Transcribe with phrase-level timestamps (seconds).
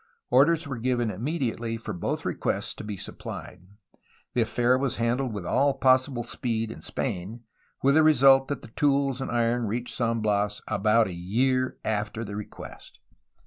[0.31, 3.61] Orders were given immediately for both requests to be sup plied.
[4.33, 7.43] The affair was handled with all possible speed in Spain,
[7.83, 12.25] with the result that the tools and iron reached San Bias about a year after
[12.25, 12.99] the request.